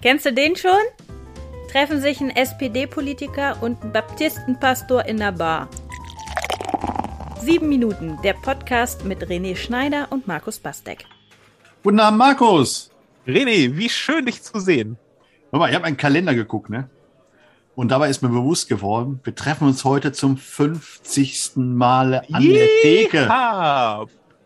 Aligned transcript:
Kennst 0.00 0.26
du 0.26 0.32
den 0.32 0.54
schon? 0.54 0.78
Treffen 1.72 2.00
sich 2.00 2.20
ein 2.20 2.30
SPD-Politiker 2.30 3.60
und 3.60 3.82
ein 3.82 3.92
Baptistenpastor 3.92 5.04
in 5.06 5.16
der 5.16 5.32
Bar. 5.32 5.68
Sieben 7.42 7.68
Minuten, 7.68 8.16
der 8.22 8.34
Podcast 8.34 9.04
mit 9.04 9.24
René 9.24 9.56
Schneider 9.56 10.06
und 10.10 10.28
Markus 10.28 10.60
Bastek. 10.60 11.04
Guten 11.82 11.98
Abend, 11.98 12.16
Markus. 12.16 12.92
René, 13.26 13.76
wie 13.76 13.88
schön, 13.88 14.26
dich 14.26 14.40
zu 14.40 14.60
sehen. 14.60 14.98
Hör 15.50 15.58
mal, 15.58 15.68
ich 15.68 15.74
habe 15.74 15.86
einen 15.86 15.96
Kalender 15.96 16.36
geguckt, 16.36 16.70
ne? 16.70 16.88
Und 17.74 17.88
dabei 17.88 18.08
ist 18.08 18.22
mir 18.22 18.28
bewusst 18.28 18.68
geworden, 18.68 19.18
wir 19.24 19.34
treffen 19.34 19.66
uns 19.66 19.84
heute 19.84 20.12
zum 20.12 20.36
50. 20.36 21.56
Mal 21.56 22.24
an 22.30 22.48
der 22.48 22.68
Theke. 22.82 23.26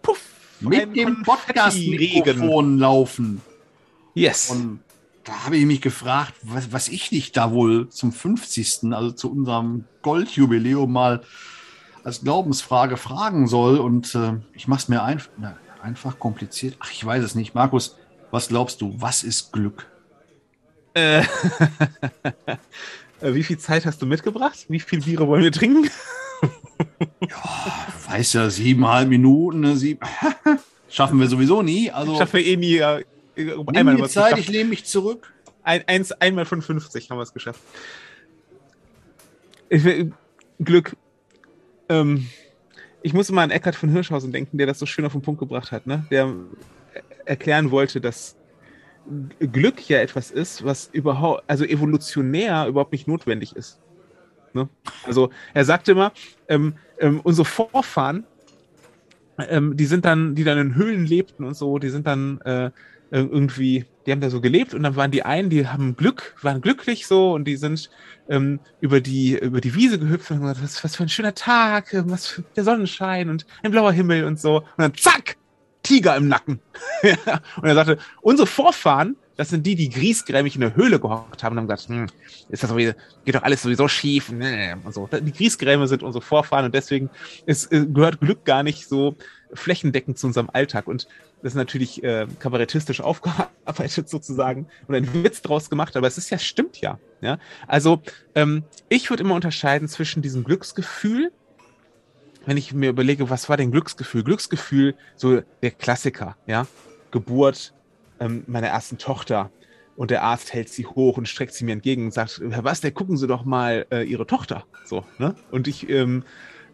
Puff, 0.01 0.19
mit 0.61 0.97
dem 0.97 1.23
Podcast-Mikrofon 1.23 2.79
laufen. 2.79 3.43
Yes. 4.15 4.49
Und 4.49 4.81
da 5.25 5.45
habe 5.45 5.57
ich 5.57 5.67
mich 5.67 5.81
gefragt, 5.81 6.35
was, 6.43 6.73
was 6.73 6.89
ich 6.89 7.09
dich 7.11 7.33
da 7.33 7.53
wohl 7.53 7.89
zum 7.89 8.13
50., 8.13 8.93
also 8.93 9.13
zu 9.13 9.31
unserem 9.31 9.85
Goldjubiläum 10.03 10.93
mal 10.93 11.23
als 12.05 12.23
Glaubensfrage 12.23 12.97
fragen 12.97 13.47
soll. 13.47 13.79
Und 13.79 14.15
äh, 14.15 14.35
ich 14.55 14.67
mache 14.69 14.81
es 14.81 14.89
mir 14.89 15.03
ein, 15.03 15.23
na, 15.39 15.57
einfach 15.83 16.19
kompliziert. 16.19 16.77
Ach, 16.81 16.91
ich 16.91 17.05
weiß 17.05 17.23
es 17.23 17.35
nicht. 17.35 17.55
Markus, 17.55 17.97
was 18.31 18.49
glaubst 18.49 18.81
du, 18.81 18.95
was 18.99 19.23
ist 19.23 19.53
Glück? 19.53 19.87
Äh, 20.95 21.23
wie 23.21 23.43
viel 23.43 23.59
Zeit 23.59 23.87
hast 23.87 24.03
du 24.03 24.07
mitgebracht? 24.07 24.67
Wie 24.69 24.81
viel 24.81 25.01
Biere 25.01 25.29
wollen 25.29 25.43
wir 25.43 25.53
trinken? 25.53 25.89
ja, 27.21 27.43
weiß 28.09 28.33
ja, 28.35 28.51
siebeneinhalb 28.51 29.09
Minuten, 29.09 29.61
ne, 29.61 29.77
sieben. 29.77 30.01
Schaffen 30.89 31.19
wir 31.21 31.29
sowieso 31.29 31.63
nie. 31.63 31.91
Also, 31.91 32.19
Schaffen 32.19 32.35
wir 32.35 32.47
eh 32.47 32.57
nie. 32.57 32.77
Äh, 32.77 33.05
Nimm 33.37 33.67
einmal 33.75 33.97
die 33.97 34.03
Zeit, 34.05 34.31
geschafft. 34.33 34.41
ich 34.41 34.49
lehne 34.49 34.71
mich 34.71 34.85
zurück. 34.85 35.33
Ein, 35.63 35.87
eins, 35.87 36.13
einmal 36.13 36.45
von 36.45 36.61
50 36.61 37.11
haben 37.11 37.19
wir 37.19 37.23
es 37.23 37.33
geschafft. 37.33 37.61
Ich 39.69 39.85
Glück. 40.59 40.97
Ähm, 41.89 42.29
ich 43.03 43.15
muss 43.15 43.31
immer 43.31 43.43
an 43.43 43.51
Eckhard 43.51 43.75
von 43.75 43.89
Hirschhausen 43.89 44.33
denken, 44.33 44.59
der 44.59 44.67
das 44.67 44.79
so 44.79 44.87
schön 44.87 45.05
auf 45.05 45.13
den 45.13 45.23
Punkt 45.23 45.41
gebracht 45.41 45.73
hat, 45.73 45.87
ne? 45.87 46.07
der 46.11 46.33
erklären 47.25 47.71
wollte, 47.71 48.01
dass 48.01 48.37
Glück 49.41 49.89
ja 49.89 49.99
etwas 49.99 50.31
ist, 50.31 50.65
was 50.65 50.89
überhaupt, 50.93 51.43
also 51.49 51.65
evolutionär 51.65 52.67
überhaupt 52.67 52.93
nicht 52.93 53.09
notwendig 53.09 53.57
ist. 53.57 53.81
Ne? 54.53 54.69
Also 55.05 55.31
er 55.55 55.65
sagte 55.65 55.93
immer, 55.93 56.13
ähm, 56.49 56.75
ähm, 56.99 57.21
unsere 57.21 57.45
Vorfahren, 57.45 58.25
ähm, 59.39 59.77
die 59.77 59.87
sind 59.87 60.05
dann, 60.05 60.35
die 60.35 60.45
dann 60.45 60.59
in 60.59 60.75
Höhlen 60.75 61.07
lebten 61.07 61.45
und 61.45 61.55
so, 61.55 61.79
die 61.79 61.91
sind 61.91 62.07
dann 62.07 62.41
äh, 62.43 62.71
irgendwie, 63.11 63.85
die 64.07 64.13
haben 64.13 64.21
da 64.21 64.31
so 64.31 64.41
gelebt 64.41 64.73
und 64.73 64.83
dann 64.83 64.97
waren 64.97 65.11
die 65.11 65.23
einen, 65.23 65.51
die 65.51 65.67
haben 65.67 65.97
Glück, 65.97 66.35
waren 66.41 66.63
glücklich 66.63 67.07
so 67.07 67.33
und 67.33 67.45
die 67.45 67.57
sind 67.57 67.91
ähm, 68.29 68.59
über 68.81 69.01
die 69.01 69.39
über 69.39 69.61
die 69.61 69.75
Wiese 69.75 69.99
gehüpft 69.99 70.31
und 70.31 70.41
gesagt, 70.41 70.63
was, 70.63 70.83
was 70.83 70.97
für 70.97 71.03
ein 71.03 71.11
schöner 71.11 71.35
Tag, 71.35 71.93
ähm, 71.93 72.11
was 72.11 72.27
für 72.27 72.43
der 72.57 72.65
Sonnenschein 72.65 73.29
und 73.29 73.47
ein 73.63 73.71
blauer 73.71 73.93
Himmel 73.93 74.25
und 74.25 74.41
so. 74.41 74.59
Und 74.59 74.79
dann 74.79 74.95
zack, 74.95 75.37
Tiger 75.83 76.17
im 76.17 76.29
Nacken. 76.29 76.61
und 77.03 77.65
er 77.65 77.75
sagte, 77.75 77.99
unsere 78.23 78.47
Vorfahren, 78.47 79.17
das 79.37 79.49
sind 79.49 79.67
die, 79.67 79.75
die 79.75 79.89
griesgrämig 79.89 80.55
in 80.55 80.61
der 80.61 80.77
Höhle 80.77 81.01
gehockt 81.01 81.43
haben 81.43 81.53
und 81.53 81.59
haben 81.59 81.69
gesagt, 81.69 81.89
hm, 81.89 82.07
ist 82.49 82.63
das 82.63 82.71
sowieso, 82.71 82.93
geht 83.25 83.35
doch 83.35 83.43
alles 83.43 83.63
sowieso 83.63 83.89
schief 83.89 84.29
und 84.29 84.93
so. 84.93 85.09
Die 85.11 85.33
Griesgräme 85.33 85.89
sind 85.89 86.03
unsere 86.03 86.23
Vorfahren 86.23 86.67
und 86.67 86.75
deswegen 86.75 87.11
ist, 87.47 87.73
äh, 87.73 87.87
gehört 87.87 88.21
Glück 88.21 88.45
gar 88.45 88.63
nicht 88.63 88.89
so 88.89 89.17
flächendeckend 89.55 90.19
zu 90.19 90.27
unserem 90.27 90.51
Alltag. 90.53 90.87
Und 90.87 91.07
das 91.43 91.53
ist 91.53 91.57
natürlich 91.57 92.03
äh, 92.05 92.27
kabarettistisch 92.39 93.01
aufgearbeitet 93.01 94.09
sozusagen 94.09 94.67
und 94.87 94.95
ein 94.95 95.13
Witz 95.25 95.43
draus 95.43 95.71
gemacht, 95.71 95.97
aber 95.97 96.07
es 96.07 96.19
ist 96.19 96.31
ja, 96.31 96.39
stimmt 96.39 96.81
ja. 96.81 96.99
ja? 97.21 97.39
Also 97.67 98.03
ähm, 98.35 98.65
ich 98.89 99.11
würde 99.11 99.25
immer 99.25 99.35
unterscheiden 99.35 99.89
zwischen 99.89 100.23
diesem 100.23 100.45
Glücksgefühl, 100.45 101.33
wenn 102.45 102.57
ich 102.57 102.73
mir 102.73 102.91
überlege, 102.91 103.31
was 103.31 103.49
war 103.49 103.57
denn 103.57 103.71
Glücksgefühl? 103.71 104.25
Glücksgefühl, 104.25 104.95
so 105.17 105.43
der 105.63 105.71
Klassiker, 105.71 106.37
ja, 106.47 106.67
Geburt 107.11 107.73
ähm, 108.23 108.45
meiner 108.47 108.69
ersten 108.69 108.99
Tochter 108.99 109.51
und 109.97 110.11
der 110.11 110.23
Arzt 110.23 110.53
hält 110.53 110.69
sie 110.69 110.87
hoch 110.87 111.19
und 111.19 111.29
streckt 111.29 111.53
sie 111.53 111.65
mir 111.65 111.73
entgegen 111.73 112.07
und 112.07 112.15
sagt, 112.15 112.41
Herr 112.51 112.65
was, 112.65 112.81
der 112.81 112.93
gucken 112.93 113.17
Sie 113.17 113.27
doch 113.27 113.45
mal 113.45 113.87
äh, 113.91 114.05
Ihre 114.05 114.27
Tochter, 114.27 114.65
so, 114.85 115.05
ne? 115.19 115.35
Und 115.51 115.69
ich 115.69 115.89
ähm, 115.91 116.25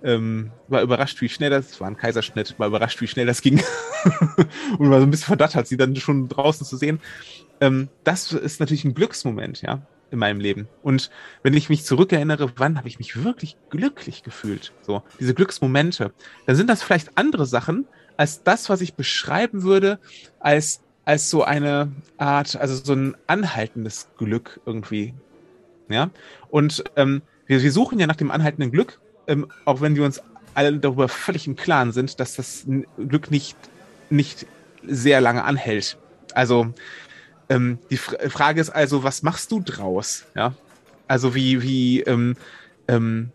ähm, 0.05 0.53
war 0.69 0.83
überrascht, 0.83 1.21
wie 1.21 1.29
schnell 1.29 1.51
das, 1.51 1.81
war 1.81 1.89
ein 1.89 1.97
Kaiserschnitt, 1.97 2.55
war 2.59 2.69
überrascht, 2.69 3.01
wie 3.01 3.09
schnell 3.09 3.27
das 3.27 3.43
ging. 3.43 3.61
und 4.79 4.91
war 4.91 5.01
so 5.01 5.07
ein 5.07 5.11
bisschen 5.11 5.27
verdattert, 5.27 5.67
sie 5.67 5.77
dann 5.77 5.97
schon 5.97 6.29
draußen 6.29 6.67
zu 6.67 6.77
sehen. 6.77 7.01
Ähm, 7.61 7.89
das 8.05 8.33
ist 8.33 8.61
natürlich 8.61 8.85
ein 8.85 8.95
Glücksmoment, 8.95 9.63
ja, 9.63 9.83
in 10.11 10.19
meinem 10.21 10.41
Leben. 10.41 10.69
Und 10.83 11.11
wenn 11.43 11.55
ich 11.55 11.69
mich 11.69 11.85
zurückerinnere, 11.85 12.53
wann 12.57 12.79
habe 12.79 12.87
ich 12.87 12.99
mich 12.99 13.25
wirklich 13.25 13.57
glücklich 13.71 14.23
gefühlt? 14.23 14.73
So, 14.83 15.03
diese 15.19 15.35
Glücksmomente, 15.35 16.13
dann 16.47 16.55
sind 16.55 16.71
das 16.71 16.83
vielleicht 16.83 17.19
andere 17.19 17.47
Sachen 17.47 17.87
als 18.17 18.43
das, 18.43 18.69
was 18.69 18.81
ich 18.81 18.95
beschreiben 18.95 19.63
würde, 19.63 19.99
als, 20.41 20.83
als 21.09 21.31
so 21.31 21.43
eine 21.43 21.91
Art, 22.19 22.57
also 22.57 22.75
so 22.75 22.93
ein 22.93 23.17
anhaltendes 23.27 24.09
Glück 24.19 24.61
irgendwie. 24.67 25.15
Ja. 25.89 26.11
Und 26.51 26.85
ähm, 26.97 27.23
wir, 27.47 27.63
wir 27.63 27.73
suchen 27.73 27.99
ja 27.99 28.07
nach 28.07 28.17
dem 28.17 28.31
anhaltenden 28.31 28.71
Glück 28.71 29.01
ähm, 29.29 29.47
auch 29.65 29.81
wenn 29.81 29.95
wir 29.95 30.05
uns 30.05 30.21
alle 30.55 30.73
darüber 30.79 31.09
völlig 31.09 31.47
im 31.47 31.55
Klaren 31.55 31.93
sind, 31.93 32.19
dass 32.19 32.35
das 32.35 32.67
Glück 32.97 33.31
nicht, 33.31 33.57
nicht 34.11 34.47
sehr 34.85 35.21
lange 35.21 35.45
anhält. 35.45 35.99
Also 36.35 36.73
ähm, 37.49 37.79
die 37.91 37.97
Frage 37.97 38.61
ist 38.61 38.71
also, 38.71 39.05
was 39.05 39.23
machst 39.23 39.53
du 39.53 39.61
draus? 39.61 40.25
Ja, 40.35 40.55
also 41.07 41.35
wie 41.35 41.63
wie 41.63 42.01
ähm, 42.01 42.37
ähm, 42.89 43.31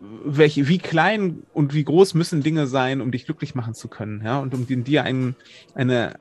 welche, 0.00 0.66
wie 0.66 0.78
klein 0.78 1.44
und 1.52 1.74
wie 1.74 1.84
groß 1.84 2.14
müssen 2.14 2.42
Dinge 2.42 2.66
sein, 2.66 3.00
um 3.00 3.12
dich 3.12 3.26
glücklich 3.26 3.54
machen 3.54 3.74
zu 3.74 3.86
können, 3.86 4.22
ja, 4.24 4.40
und 4.40 4.52
um 4.52 4.66
dir 4.66 5.04
ein, 5.04 5.36
eine, 5.74 6.14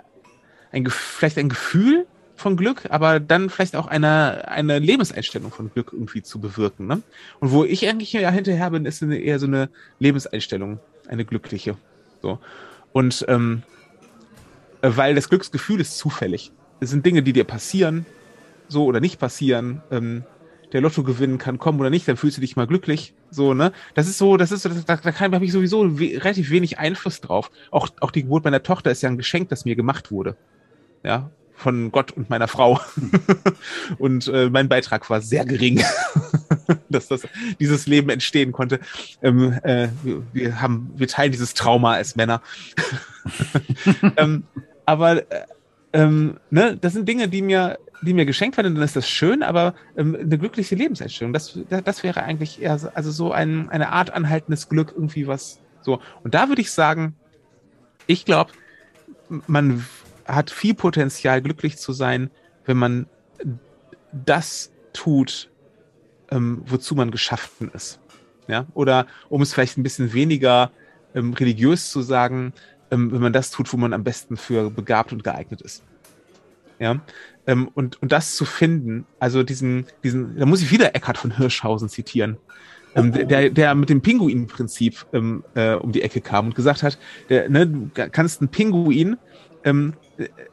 ein, 0.72 0.86
vielleicht 0.90 1.38
ein 1.38 1.50
Gefühl 1.50 2.06
von 2.36 2.58
Glück, 2.58 2.88
aber 2.90 3.20
dann 3.20 3.50
vielleicht 3.50 3.76
auch 3.76 3.88
eine, 3.88 4.48
eine 4.48 4.80
Lebenseinstellung 4.80 5.52
von 5.52 5.72
Glück 5.72 5.92
irgendwie 5.94 6.24
zu 6.24 6.40
bewirken. 6.40 6.88
Ne? 6.88 7.02
Und 7.40 7.52
wo 7.52 7.64
ich 7.64 7.88
eigentlich 7.88 8.12
ja 8.14 8.32
hinterher 8.32 8.72
bin, 8.72 8.86
ist 8.86 9.04
eine, 9.04 9.18
eher 9.18 9.40
so 9.40 9.46
eine 9.46 9.70
Lebenseinstellung, 10.00 10.80
eine 11.08 11.24
glückliche. 11.24 11.78
So. 12.22 12.40
Und 12.92 13.26
ähm, 13.28 13.64
weil 14.82 15.16
das 15.16 15.30
Glücksgefühl 15.30 15.80
ist 15.80 15.98
zufällig. 15.98 16.52
Es 16.80 16.90
sind 16.90 17.06
Dinge, 17.06 17.22
die 17.22 17.34
dir 17.34 17.44
passieren, 17.44 18.06
so 18.68 18.86
oder 18.86 19.00
nicht 19.00 19.20
passieren. 19.20 19.84
Ähm, 19.92 20.24
der 20.74 20.82
Lottogewinn 20.82 21.38
kann 21.38 21.60
kommen 21.60 21.80
oder 21.80 21.90
nicht, 21.90 22.08
dann 22.08 22.18
fühlst 22.18 22.38
du 22.38 22.42
dich 22.42 22.56
mal 22.56 22.66
glücklich. 22.66 23.14
So, 23.30 23.54
ne? 23.54 23.72
Das 23.94 24.08
ist 24.08 24.18
so, 24.18 24.38
das 24.38 24.52
ist 24.52 24.64
so, 24.64 24.70
da, 24.70 24.96
da 24.96 25.20
habe 25.20 25.46
ich 25.46 25.52
sowieso 25.52 26.00
we 26.00 26.24
relativ 26.24 26.50
wenig 26.50 26.80
Einfluss 26.80 27.22
drauf. 27.22 27.52
Auch, 27.72 27.90
auch 28.00 28.12
die 28.12 28.24
Geburt 28.24 28.46
meiner 28.46 28.64
Tochter 28.64 28.90
ist 28.90 29.02
ja 29.02 29.10
ein 29.10 29.18
Geschenk, 29.18 29.50
das 29.50 29.66
mir 29.66 29.76
gemacht 29.76 30.12
wurde. 30.12 30.38
Ja, 31.04 31.32
von 31.62 31.92
Gott 31.92 32.12
und 32.12 32.30
meiner 32.30 32.48
Frau. 32.48 32.80
und 34.00 34.28
äh, 34.28 34.50
mein 34.50 34.68
Beitrag 34.68 35.10
war 35.10 35.22
sehr 35.22 35.46
gering, 35.46 35.84
dass 36.90 37.08
das, 37.08 37.28
dieses 37.60 37.88
Leben 37.88 38.10
entstehen 38.10 38.52
konnte. 38.52 38.80
Ähm, 39.22 39.54
äh, 39.64 39.90
wir, 40.34 40.62
haben, 40.62 40.92
wir 40.96 41.08
teilen 41.08 41.32
dieses 41.32 41.54
Trauma 41.54 41.94
als 41.94 42.16
Männer. 42.16 42.42
ähm, 44.18 44.44
aber 44.86 45.32
äh, 45.32 45.46
ähm, 45.94 46.38
ne, 46.50 46.78
das 46.78 46.94
sind 46.94 47.08
Dinge, 47.08 47.28
die 47.28 47.42
mir, 47.42 47.78
die 48.02 48.14
mir 48.14 48.26
geschenkt 48.26 48.58
werden, 48.58 48.74
dann 48.74 48.84
ist 48.84 48.96
das 48.96 49.08
schön, 49.08 49.44
aber 49.44 49.76
ähm, 49.96 50.18
eine 50.20 50.38
glückliche 50.38 50.76
Lebenseinstellung, 50.76 51.34
das, 51.34 51.60
das 51.70 52.02
wäre 52.02 52.24
eigentlich 52.24 52.62
eher 52.62 52.80
so, 52.80 52.90
also 52.94 53.12
so 53.12 53.32
ein, 53.32 53.70
eine 53.70 53.92
Art 53.92 54.12
anhaltendes 54.12 54.70
Glück, 54.70 54.94
irgendwie 54.96 55.28
was 55.28 55.60
so. 55.82 56.00
Und 56.24 56.34
da 56.34 56.48
würde 56.48 56.62
ich 56.62 56.72
sagen, 56.72 57.16
ich 58.08 58.26
glaube, 58.26 58.52
man 59.48 59.86
hat 60.26 60.50
viel 60.50 60.74
Potenzial, 60.74 61.42
glücklich 61.42 61.78
zu 61.78 61.94
sein, 61.94 62.30
wenn 62.66 62.78
man 62.78 63.08
das 64.12 64.72
tut, 64.94 65.50
ähm, 66.30 66.64
wozu 66.66 66.96
man 66.96 67.12
geschaffen 67.12 67.72
ist. 67.74 68.00
Ja? 68.48 68.66
Oder 68.74 69.08
um 69.30 69.42
es 69.42 69.54
vielleicht 69.54 69.78
ein 69.78 69.84
bisschen 69.84 70.14
weniger 70.14 70.72
ähm, 71.16 71.34
religiös 71.34 71.92
zu 71.92 72.02
sagen, 72.02 72.54
ähm, 72.92 73.12
wenn 73.12 73.22
man 73.22 73.34
das 73.34 73.52
tut, 73.52 73.72
wo 73.72 73.78
man 73.78 73.94
am 73.94 74.04
besten 74.04 74.38
für 74.38 74.70
begabt 74.70 75.14
und 75.14 75.24
geeignet 75.24 75.62
ist. 75.62 75.84
Ja. 76.80 77.00
Ähm, 77.48 77.70
und, 77.74 78.02
und 78.02 78.12
das 78.12 78.36
zu 78.36 78.46
finden, 78.46 79.06
also 79.20 79.44
diesen, 79.44 79.86
diesen, 80.04 80.38
da 80.38 80.46
muss 80.46 80.62
ich 80.62 80.72
wieder 80.72 80.96
Eckhard 80.96 81.18
von 81.18 81.36
Hirschhausen 81.38 81.90
zitieren. 81.90 82.38
Ähm, 82.94 83.14
der, 83.14 83.50
der 83.50 83.74
mit 83.74 83.90
dem 83.90 84.02
Pinguin-Prinzip 84.02 85.06
ähm, 85.14 85.44
äh, 85.56 85.76
um 85.76 85.94
die 85.94 86.02
Ecke 86.02 86.20
kam 86.20 86.48
und 86.48 86.56
gesagt 86.56 86.84
hat, 86.84 86.98
der, 87.30 87.50
ne, 87.50 87.66
du 87.66 87.90
kannst 87.94 88.42
einen 88.42 88.50
Pinguin 88.50 89.18
ähm, 89.64 89.94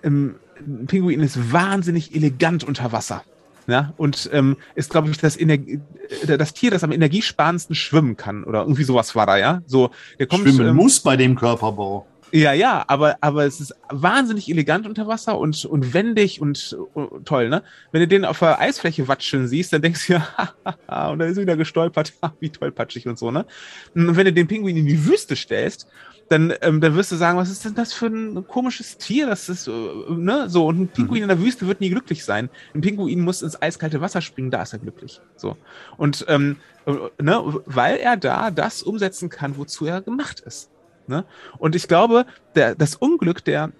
ähm, 0.03 0.37
ein 0.61 0.87
Pinguin 0.87 1.21
ist 1.21 1.53
wahnsinnig 1.53 2.15
elegant 2.15 2.65
unter 2.65 2.93
Wasser. 2.93 3.23
Ja, 3.67 3.93
und 3.99 4.31
ähm, 4.33 4.57
ist, 4.77 4.89
glaube 4.89 5.11
ich, 5.11 5.19
das, 5.19 5.39
Energie, 5.39 5.81
äh, 6.27 6.39
das 6.39 6.55
Tier, 6.55 6.71
das 6.71 6.85
am 6.85 6.91
energiesparendsten 6.91 7.77
schwimmen 7.77 8.17
kann. 8.17 8.45
Oder 8.45 8.63
irgendwie 8.63 8.85
sowas 8.85 9.15
war 9.15 9.27
da, 9.27 9.37
ja. 9.37 9.61
So, 9.67 9.91
der 10.19 10.27
kommt, 10.27 10.45
schwimmen 10.45 10.69
ähm, 10.69 10.77
muss 10.77 11.01
bei 11.01 11.19
dem 11.19 11.35
Körperbau. 11.35 12.07
Ja, 12.31 12.53
ja, 12.53 12.85
aber, 12.89 13.17
aber 13.21 13.47
es 13.47 13.61
ist 13.61 13.75
wahnsinnig 13.89 14.51
elegant 14.51 14.87
unter 14.87 15.07
Wasser 15.07 15.39
und, 15.39 15.65
und 15.65 15.95
wendig 15.95 16.41
und, 16.41 16.77
und 16.93 17.27
toll, 17.27 17.49
ne? 17.49 17.63
Wenn 17.91 18.01
du 18.01 18.09
den 18.09 18.25
auf 18.25 18.41
der 18.41 18.61
Eisfläche 18.61 19.09
watscheln 19.09 19.49
siehst, 19.49 19.73
dann 19.73 19.81
denkst 19.81 20.07
du 20.07 20.13
ja, 20.89 21.09
und 21.09 21.19
dann 21.19 21.31
ist 21.31 21.39
er 21.39 21.43
wieder 21.43 21.57
gestolpert, 21.57 22.13
wie 22.41 22.51
tollpatschig 22.51 23.09
und 23.09 23.19
so, 23.19 23.31
ne? 23.31 23.47
Und 23.95 24.17
wenn 24.17 24.27
du 24.27 24.33
den 24.33 24.47
Pinguin 24.47 24.77
in 24.77 24.87
die 24.87 25.07
Wüste 25.07 25.37
stellst, 25.37 25.89
dann, 26.29 26.53
ähm, 26.61 26.81
dann 26.81 26.95
wirst 26.95 27.13
du 27.13 27.17
sagen, 27.17 27.39
was 27.39 27.51
ist 27.51 27.65
denn 27.65 27.75
das 27.75 27.95
für 27.95 28.07
ein 28.07 28.47
komisches 28.47 28.99
Tier? 28.99 29.27
Das 29.27 29.49
ist, 29.49 29.67
äh, 29.67 29.71
ne, 30.11 30.49
so. 30.49 30.67
Und 30.67 30.81
ein 30.81 30.89
Pinguin 30.89 31.23
in 31.23 31.29
der 31.29 31.41
Wüste 31.41 31.67
wird 31.67 31.81
nie 31.81 31.89
glücklich 31.89 32.25
sein. 32.25 32.51
Ein 32.75 32.83
Pinguin 32.83 33.21
muss 33.21 33.41
ins 33.41 33.61
eiskalte 33.61 34.03
Wasser 34.03 34.21
springen, 34.21 34.51
da 34.51 34.63
ist 34.63 34.75
er 34.75 34.79
glücklich. 34.79 35.21
So. 35.37 35.57
Und, 35.97 36.27
ähm, 36.29 36.57
äh, 36.87 36.93
ne, 37.23 37.43
weil 37.65 37.97
er 37.97 38.19
da 38.19 38.51
das 38.51 38.83
umsetzen 38.83 39.31
kann, 39.31 39.57
wozu 39.57 39.87
er 39.87 40.03
gemacht 40.03 40.41
ist. 40.41 40.71
Ne? 41.09 41.25
Und 41.59 41.75
ich 41.75 41.89
glaube, 41.89 42.27
der, 42.55 42.75
das 42.75 42.95
Unglück 42.95 43.45
der, 43.45 43.73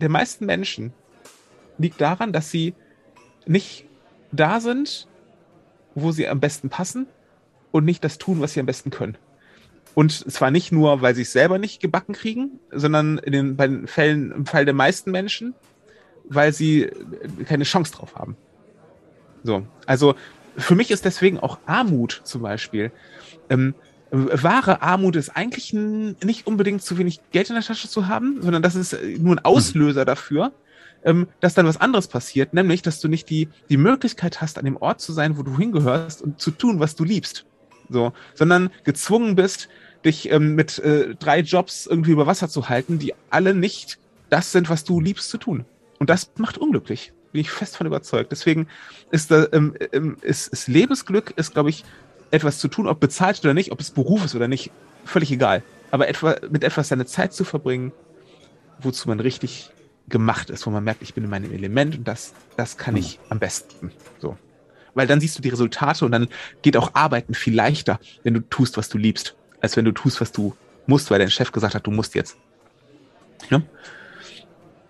der 0.00 0.08
meisten 0.08 0.46
Menschen 0.46 0.92
liegt 1.78 2.00
daran, 2.00 2.32
dass 2.32 2.50
sie 2.50 2.74
nicht 3.46 3.86
da 4.32 4.60
sind, 4.60 5.08
wo 5.94 6.12
sie 6.12 6.28
am 6.28 6.40
besten 6.40 6.68
passen 6.68 7.06
und 7.70 7.84
nicht 7.84 8.04
das 8.04 8.18
tun, 8.18 8.40
was 8.40 8.52
sie 8.52 8.60
am 8.60 8.66
besten 8.66 8.90
können. 8.90 9.16
Und 9.94 10.12
zwar 10.12 10.50
nicht 10.50 10.70
nur, 10.72 11.02
weil 11.02 11.14
sie 11.14 11.22
es 11.22 11.32
selber 11.32 11.58
nicht 11.58 11.80
gebacken 11.80 12.14
kriegen, 12.14 12.60
sondern 12.70 13.18
in 13.18 13.32
den, 13.32 13.56
bei 13.56 13.66
den 13.66 13.86
Fällen, 13.86 14.30
im 14.30 14.46
Fall 14.46 14.64
der 14.64 14.74
meisten 14.74 15.10
Menschen, 15.10 15.54
weil 16.24 16.52
sie 16.52 16.90
keine 17.46 17.64
Chance 17.64 17.92
drauf 17.92 18.14
haben. 18.14 18.36
So, 19.42 19.66
also 19.86 20.14
für 20.56 20.74
mich 20.74 20.90
ist 20.90 21.04
deswegen 21.04 21.40
auch 21.40 21.58
Armut 21.66 22.20
zum 22.24 22.42
Beispiel 22.42 22.92
ähm, 23.48 23.74
wahre 24.10 24.82
Armut 24.82 25.16
ist 25.16 25.30
eigentlich 25.30 25.72
nicht 25.72 26.46
unbedingt 26.46 26.82
zu 26.82 26.98
wenig 26.98 27.20
Geld 27.30 27.48
in 27.48 27.54
der 27.54 27.64
Tasche 27.64 27.88
zu 27.88 28.08
haben, 28.08 28.38
sondern 28.42 28.62
das 28.62 28.74
ist 28.74 28.96
nur 29.18 29.36
ein 29.36 29.44
Auslöser 29.44 30.04
dafür, 30.04 30.52
ähm, 31.04 31.28
dass 31.40 31.54
dann 31.54 31.66
was 31.66 31.80
anderes 31.80 32.08
passiert, 32.08 32.52
nämlich, 32.52 32.82
dass 32.82 33.00
du 33.00 33.08
nicht 33.08 33.30
die, 33.30 33.48
die 33.68 33.76
Möglichkeit 33.76 34.40
hast, 34.40 34.58
an 34.58 34.64
dem 34.64 34.76
Ort 34.76 35.00
zu 35.00 35.12
sein, 35.12 35.38
wo 35.38 35.42
du 35.42 35.56
hingehörst 35.56 36.22
und 36.22 36.40
zu 36.40 36.50
tun, 36.50 36.80
was 36.80 36.94
du 36.94 37.04
liebst. 37.04 37.46
So, 37.88 38.12
sondern 38.34 38.70
gezwungen 38.84 39.34
bist, 39.34 39.68
dich 40.04 40.30
ähm, 40.30 40.54
mit 40.54 40.78
äh, 40.78 41.14
drei 41.16 41.40
Jobs 41.40 41.86
irgendwie 41.86 42.12
über 42.12 42.26
Wasser 42.26 42.48
zu 42.48 42.68
halten, 42.68 42.98
die 42.98 43.14
alle 43.30 43.54
nicht 43.54 43.98
das 44.28 44.52
sind, 44.52 44.70
was 44.70 44.84
du 44.84 45.00
liebst 45.00 45.28
zu 45.30 45.38
tun. 45.38 45.64
Und 45.98 46.08
das 46.08 46.30
macht 46.36 46.56
unglücklich. 46.56 47.12
Bin 47.32 47.40
ich 47.40 47.50
fest 47.50 47.76
von 47.76 47.86
überzeugt. 47.86 48.32
Deswegen 48.32 48.68
ist, 49.10 49.30
da, 49.30 49.46
ähm, 49.52 49.74
ist, 50.22 50.48
ist 50.48 50.68
Lebensglück, 50.68 51.34
ist, 51.36 51.52
glaube 51.52 51.70
ich, 51.70 51.84
etwas 52.30 52.58
zu 52.58 52.68
tun, 52.68 52.86
ob 52.86 53.00
bezahlt 53.00 53.40
oder 53.44 53.54
nicht, 53.54 53.72
ob 53.72 53.80
es 53.80 53.90
Beruf 53.90 54.24
ist 54.24 54.34
oder 54.34 54.48
nicht, 54.48 54.70
völlig 55.04 55.30
egal. 55.32 55.62
Aber 55.90 56.08
etwa, 56.08 56.36
mit 56.50 56.64
etwas 56.64 56.88
seine 56.88 57.06
Zeit 57.06 57.32
zu 57.32 57.44
verbringen, 57.44 57.92
wozu 58.80 59.08
man 59.08 59.20
richtig 59.20 59.70
gemacht 60.08 60.50
ist, 60.50 60.66
wo 60.66 60.70
man 60.70 60.84
merkt, 60.84 61.02
ich 61.02 61.14
bin 61.14 61.24
in 61.24 61.30
meinem 61.30 61.52
Element 61.52 61.98
und 61.98 62.08
das, 62.08 62.32
das 62.56 62.76
kann 62.76 62.96
ich 62.96 63.18
am 63.28 63.38
besten. 63.38 63.92
So. 64.18 64.36
Weil 64.94 65.06
dann 65.06 65.20
siehst 65.20 65.38
du 65.38 65.42
die 65.42 65.48
Resultate 65.48 66.04
und 66.04 66.12
dann 66.12 66.28
geht 66.62 66.76
auch 66.76 66.94
Arbeiten 66.94 67.34
viel 67.34 67.54
leichter, 67.54 68.00
wenn 68.22 68.34
du 68.34 68.40
tust, 68.40 68.76
was 68.76 68.88
du 68.88 68.98
liebst, 68.98 69.36
als 69.60 69.76
wenn 69.76 69.84
du 69.84 69.92
tust, 69.92 70.20
was 70.20 70.32
du 70.32 70.54
musst, 70.86 71.10
weil 71.10 71.18
dein 71.18 71.30
Chef 71.30 71.52
gesagt 71.52 71.74
hat, 71.74 71.86
du 71.86 71.90
musst 71.90 72.14
jetzt. 72.14 72.36
Ja? 73.50 73.62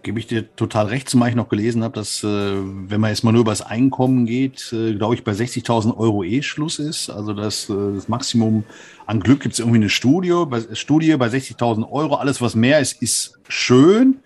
Gebe 0.02 0.18
ich 0.18 0.26
dir 0.26 0.54
total 0.56 0.86
recht, 0.86 1.08
zumal 1.08 1.28
ich 1.28 1.34
noch 1.34 1.48
gelesen 1.48 1.82
habe, 1.82 1.94
dass, 1.94 2.24
äh, 2.24 2.26
wenn 2.26 3.00
man 3.00 3.10
jetzt 3.10 3.24
mal 3.24 3.32
nur 3.32 3.42
über 3.42 3.52
das 3.52 3.62
Einkommen 3.62 4.26
geht, 4.26 4.72
äh, 4.72 4.94
glaube 4.94 5.14
ich, 5.14 5.24
bei 5.24 5.32
60.000 5.32 5.96
Euro 5.96 6.24
eh 6.24 6.42
Schluss 6.42 6.78
ist. 6.78 7.10
Also 7.10 7.34
das, 7.34 7.68
äh, 7.68 7.74
das 7.94 8.08
Maximum 8.08 8.64
an 9.06 9.20
Glück 9.20 9.40
gibt 9.40 9.54
es 9.54 9.58
irgendwie 9.58 9.78
eine 9.78 9.90
Studie, 9.90 10.44
bei, 10.48 10.62
Studie 10.74 11.16
bei 11.16 11.28
60.000 11.28 11.90
Euro. 11.90 12.14
Alles, 12.16 12.40
was 12.40 12.54
mehr 12.54 12.80
ist, 12.80 13.02
ist 13.02 13.38
schön, 13.48 14.20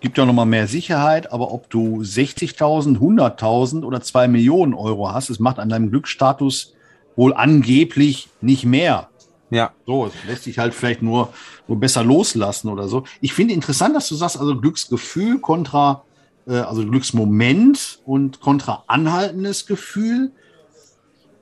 gibt 0.00 0.18
ja 0.18 0.26
nochmal 0.26 0.46
mehr 0.46 0.68
Sicherheit. 0.68 1.32
Aber 1.32 1.52
ob 1.52 1.70
du 1.70 2.02
60.000, 2.02 2.98
100.000 2.98 3.84
oder 3.84 4.00
2 4.00 4.28
Millionen 4.28 4.74
Euro 4.74 5.12
hast, 5.12 5.30
es 5.30 5.40
macht 5.40 5.58
an 5.58 5.68
deinem 5.68 5.90
Glücksstatus 5.90 6.74
wohl 7.16 7.34
angeblich 7.34 8.28
nicht 8.40 8.64
mehr. 8.64 9.08
Ja. 9.50 9.72
So, 9.86 10.10
lässt 10.26 10.44
sich 10.44 10.58
halt 10.58 10.74
vielleicht 10.74 11.02
nur, 11.02 11.32
nur 11.68 11.78
besser 11.78 12.02
loslassen 12.02 12.68
oder 12.68 12.88
so. 12.88 13.04
Ich 13.20 13.32
finde 13.32 13.54
interessant, 13.54 13.94
dass 13.94 14.08
du 14.08 14.14
sagst, 14.14 14.38
also 14.38 14.56
Glücksgefühl 14.58 15.38
kontra, 15.38 16.04
äh, 16.46 16.54
also 16.54 16.84
Glücksmoment 16.84 18.00
und 18.04 18.40
kontra 18.40 18.84
anhaltendes 18.86 19.66
Gefühl. 19.66 20.32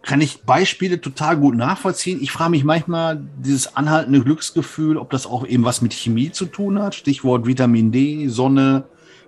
Kann 0.02 0.20
ich 0.20 0.42
Beispiele 0.42 1.00
total 1.00 1.38
gut 1.38 1.56
nachvollziehen. 1.56 2.18
Ich 2.20 2.30
frage 2.30 2.50
mich 2.50 2.64
manchmal, 2.64 3.26
dieses 3.38 3.74
anhaltende 3.74 4.22
Glücksgefühl, 4.22 4.98
ob 4.98 5.08
das 5.08 5.26
auch 5.26 5.46
eben 5.46 5.64
was 5.64 5.80
mit 5.80 5.94
Chemie 5.94 6.30
zu 6.30 6.44
tun 6.44 6.78
hat. 6.78 6.94
Stichwort 6.94 7.46
Vitamin 7.46 7.90
D, 7.90 8.28
Sonne, 8.28 8.84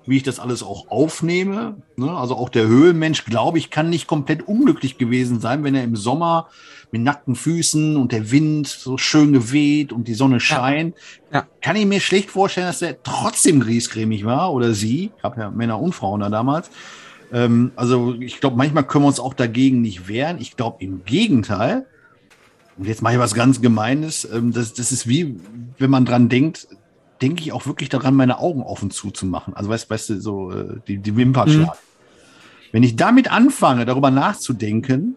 wie 0.09 0.19
ich 0.19 0.23
das 0.23 0.39
alles 0.39 0.63
auch 0.63 0.89
aufnehme. 0.89 1.77
Ne? 1.97 2.11
Also 2.11 2.37
auch 2.37 2.49
der 2.49 2.67
Höhlenmensch, 2.67 3.25
glaube 3.25 3.59
ich, 3.59 3.71
kann 3.71 3.91
nicht 3.91 4.07
komplett 4.07 4.47
unglücklich 4.47 4.99
gewesen 4.99 5.41
sein, 5.41 5.65
wenn 5.65 5.75
er 5.75 5.85
im 5.85 5.97
Sommer 5.97 6.49
mit 6.93 7.03
nackten 7.03 7.35
Füßen 7.35 7.97
und 7.97 8.13
der 8.13 8.31
Wind 8.31 8.69
so 8.69 8.97
schön 8.99 9.33
geweht 9.33 9.93
und 9.93 10.09
die 10.09 10.15
Sonne 10.15 10.41
scheint. 10.41 10.95
Ja. 11.33 11.41
Ja. 11.41 11.47
Kann 11.61 11.77
ich 11.77 11.87
mir 11.87 12.01
schlecht 12.01 12.31
vorstellen, 12.31 12.69
dass 12.69 12.83
er 12.83 13.03
trotzdem 13.03 13.61
griesgrämig 13.61 14.25
war 14.25 14.53
oder 14.53 14.73
sie. 14.73 15.11
Ich 15.17 15.25
habe 15.25 15.41
ja 15.41 15.51
Männer 15.51 15.81
und 15.81 15.95
Frauen 15.95 16.21
da 16.21 16.31
damals. 16.31 16.71
Ähm, 17.33 17.73
also 17.77 18.15
ich 18.21 18.41
glaube, 18.41 18.57
manchmal 18.57 18.85
können 18.85 19.05
wir 19.05 19.09
uns 19.09 19.21
auch 19.21 19.35
dagegen 19.35 19.83
nicht 19.83 20.09
wehren. 20.09 20.39
Ich 20.41 20.57
glaube 20.57 20.83
im 20.85 21.05
Gegenteil. 21.05 21.87
Und 22.79 22.87
jetzt 22.87 23.03
mache 23.03 23.15
ich 23.15 23.19
was 23.19 23.35
ganz 23.35 23.61
Gemeines. 23.61 24.29
Ähm, 24.33 24.53
das, 24.53 24.75
das 24.75 24.93
ist 24.93 25.09
wie, 25.09 25.41
wenn 25.79 25.91
man 25.91 26.05
dran 26.05 26.29
denkt, 26.29 26.69
denke 27.23 27.43
ich 27.43 27.53
auch 27.53 27.67
wirklich 27.67 27.89
daran, 27.89 28.15
meine 28.15 28.39
Augen 28.39 28.63
offen 28.63 28.91
zuzumachen. 28.91 29.55
Also 29.55 29.71
weißt, 29.71 29.89
weißt 29.89 30.11
du, 30.11 30.21
so 30.21 30.53
äh, 30.53 30.81
die, 30.87 30.99
die 30.99 31.17
Wimpern 31.17 31.49
schlagen. 31.49 31.71
Mhm. 31.71 32.73
Wenn 32.73 32.83
ich 32.83 32.97
damit 32.97 33.31
anfange, 33.31 33.87
darüber 33.87 34.11
nachzudenken, 34.11 35.17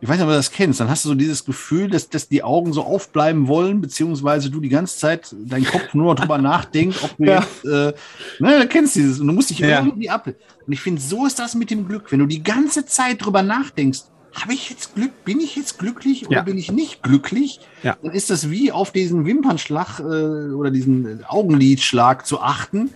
ich 0.00 0.08
weiß 0.08 0.16
nicht, 0.16 0.24
ob 0.24 0.30
du 0.30 0.36
das 0.36 0.50
kennst, 0.50 0.80
dann 0.80 0.90
hast 0.90 1.04
du 1.04 1.10
so 1.10 1.14
dieses 1.14 1.44
Gefühl, 1.44 1.88
dass, 1.88 2.08
dass 2.08 2.28
die 2.28 2.42
Augen 2.42 2.72
so 2.72 2.82
aufbleiben 2.82 3.46
wollen, 3.46 3.80
beziehungsweise 3.80 4.50
du 4.50 4.58
die 4.58 4.68
ganze 4.68 4.98
Zeit 4.98 5.32
dein 5.32 5.64
Kopf 5.64 5.94
nur 5.94 6.06
noch 6.06 6.20
drüber 6.20 6.38
nachdenkst, 6.42 6.98
ob 7.04 7.16
du 7.18 7.24
ja. 7.24 7.40
jetzt, 7.40 7.64
äh, 7.64 7.92
ne, 8.40 8.60
du 8.60 8.66
kennst 8.66 8.96
dieses, 8.96 9.20
und 9.20 9.28
du 9.28 9.32
musst 9.32 9.50
dich 9.50 9.60
ja. 9.60 9.84
irgendwie 9.84 10.10
ab. 10.10 10.26
Und 10.26 10.72
ich 10.72 10.80
finde, 10.80 11.00
so 11.00 11.24
ist 11.24 11.38
das 11.38 11.54
mit 11.54 11.70
dem 11.70 11.86
Glück. 11.86 12.10
Wenn 12.10 12.18
du 12.18 12.26
die 12.26 12.42
ganze 12.42 12.84
Zeit 12.84 13.24
drüber 13.24 13.44
nachdenkst, 13.44 14.00
habe 14.34 14.54
ich 14.54 14.70
jetzt 14.70 14.94
Glück, 14.94 15.24
bin 15.24 15.40
ich 15.40 15.56
jetzt 15.56 15.78
glücklich 15.78 16.26
oder 16.26 16.38
ja. 16.38 16.42
bin 16.42 16.56
ich 16.56 16.72
nicht 16.72 17.02
glücklich? 17.02 17.60
Ja. 17.82 17.96
Dann 18.02 18.12
ist 18.12 18.30
das 18.30 18.50
wie 18.50 18.72
auf 18.72 18.90
diesen 18.90 19.26
Wimpernschlag 19.26 20.00
äh, 20.00 20.52
oder 20.52 20.70
diesen 20.70 21.24
Augenlidschlag 21.26 22.26
zu 22.26 22.40
achten. 22.40 22.90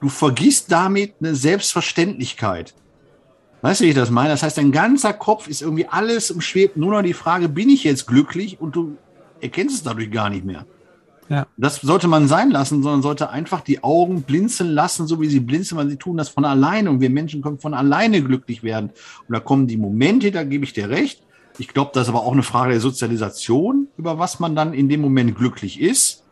Du 0.00 0.08
vergisst 0.08 0.70
damit 0.70 1.14
eine 1.20 1.34
Selbstverständlichkeit. 1.34 2.74
Weißt 3.62 3.80
du, 3.80 3.84
wie 3.84 3.90
ich 3.90 3.94
das 3.94 4.10
meine? 4.10 4.30
Das 4.30 4.42
heißt, 4.42 4.58
dein 4.58 4.72
ganzer 4.72 5.12
Kopf 5.12 5.46
ist 5.46 5.62
irgendwie 5.62 5.86
alles 5.86 6.30
umschwebt, 6.30 6.76
nur 6.76 6.90
noch 6.90 7.02
die 7.02 7.14
Frage, 7.14 7.48
bin 7.48 7.70
ich 7.70 7.84
jetzt 7.84 8.06
glücklich? 8.06 8.60
Und 8.60 8.74
du 8.74 8.96
erkennst 9.40 9.76
es 9.76 9.82
dadurch 9.84 10.10
gar 10.10 10.30
nicht 10.30 10.44
mehr. 10.44 10.66
Ja. 11.32 11.46
Das 11.56 11.80
sollte 11.80 12.08
man 12.08 12.28
sein 12.28 12.50
lassen, 12.50 12.82
sondern 12.82 13.00
sollte 13.00 13.30
einfach 13.30 13.62
die 13.62 13.82
Augen 13.82 14.20
blinzeln 14.20 14.70
lassen, 14.70 15.06
so 15.06 15.18
wie 15.18 15.28
sie 15.28 15.40
blinzeln, 15.40 15.78
weil 15.78 15.88
sie 15.88 15.96
tun 15.96 16.18
das 16.18 16.28
von 16.28 16.44
alleine 16.44 16.90
und 16.90 17.00
wir 17.00 17.08
Menschen 17.08 17.40
können 17.40 17.58
von 17.58 17.72
alleine 17.72 18.22
glücklich 18.22 18.62
werden. 18.62 18.90
Und 19.26 19.32
da 19.32 19.40
kommen 19.40 19.66
die 19.66 19.78
Momente, 19.78 20.30
da 20.30 20.44
gebe 20.44 20.66
ich 20.66 20.74
dir 20.74 20.90
recht. 20.90 21.22
Ich 21.56 21.68
glaube, 21.68 21.92
das 21.94 22.02
ist 22.02 22.08
aber 22.10 22.24
auch 22.24 22.32
eine 22.32 22.42
Frage 22.42 22.72
der 22.72 22.80
Sozialisation, 22.80 23.88
über 23.96 24.18
was 24.18 24.40
man 24.40 24.54
dann 24.54 24.74
in 24.74 24.90
dem 24.90 25.00
Moment 25.00 25.34
glücklich 25.34 25.80
ist. 25.80 26.22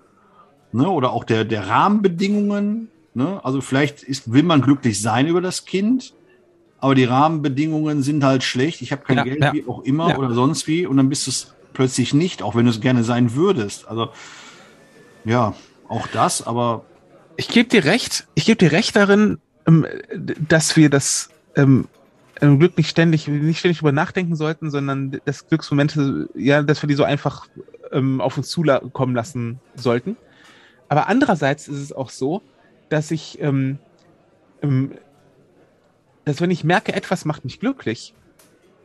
Ne? 0.73 0.87
Oder 0.87 1.12
auch 1.12 1.25
der, 1.25 1.47
der 1.47 1.66
Rahmenbedingungen. 1.66 2.88
Ne? 3.14 3.42
Also 3.42 3.62
vielleicht 3.62 4.02
ist, 4.02 4.30
will 4.30 4.42
man 4.42 4.61
glücklich 4.61 5.00
sein 5.00 5.26
über 5.26 5.40
das 5.40 5.64
Kind, 5.64 6.12
aber 6.78 6.95
die 6.95 7.04
Rahmenbedingungen 7.04 8.02
sind 8.02 8.23
halt 8.23 8.42
schlecht. 8.42 8.83
Ich 8.83 8.92
habe 8.92 9.02
kein 9.02 9.16
ja, 9.16 9.25
Geld, 9.25 9.40
ja. 9.40 9.52
wie 9.54 9.66
auch 9.66 9.83
immer, 9.83 10.19
oder 10.19 10.35
sonst 10.35 10.66
wie. 10.66 10.87
Und 10.87 10.99
dann 10.99 11.09
bist 11.09 11.26
du 11.26 11.30
es 11.30 11.54
plötzlich 11.73 12.12
nicht, 12.12 12.42
auch 12.42 12.54
wenn 12.54 12.66
du 12.66 12.71
es 12.71 12.83
gerne 12.83 13.02
sein 13.02 13.35
würdest. 13.35 13.88
Also, 13.88 14.11
ja, 15.25 15.55
auch 15.89 16.07
das, 16.09 16.47
aber. 16.47 16.85
Ich 17.37 17.49
gebe 17.49 17.69
dir 17.69 17.85
recht, 17.85 18.27
ich 18.35 18.45
gebe 18.45 18.59
dir 18.59 18.73
recht 18.73 18.97
darin, 18.97 19.39
ähm, 19.67 19.87
dass 20.49 20.77
wir 20.77 20.91
das 20.91 21.31
ähm, 21.57 21.89
Glück 22.39 22.77
nicht 22.77 22.91
ständig, 22.91 23.29
nicht 23.29 23.59
ständig 23.59 23.81
über 23.81 23.93
nachdenken 23.93 24.37
sollten, 24.37 24.71
sondern 24.71 25.21
das 25.25 25.49
Glücksmomente, 25.49 26.29
ja, 26.35 26.62
dass 26.62 26.83
wir 26.83 26.89
die 26.89 26.95
so 26.95 27.05
einfach 27.05 27.47
ähm, 27.93 28.21
auf 28.21 28.37
uns 28.37 28.49
zukommen 28.49 29.15
lassen 29.15 29.61
sollten. 29.75 30.17
Aber 30.89 31.09
andererseits 31.09 31.69
ist 31.69 31.79
es 31.79 31.93
auch 31.93 32.11
so, 32.11 32.43
dass 32.89 33.11
ich 33.11 33.41
ähm, 33.41 33.79
ähm, 34.62 34.93
dass 36.25 36.41
wenn 36.41 36.50
ich 36.50 36.65
merke, 36.65 36.93
etwas 36.93 37.25
macht 37.25 37.45
mich 37.45 37.61
glücklich, 37.61 38.15